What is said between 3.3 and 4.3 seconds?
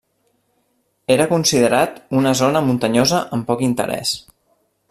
amb poc interès.